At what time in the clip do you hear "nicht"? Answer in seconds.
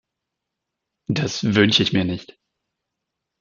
2.05-2.35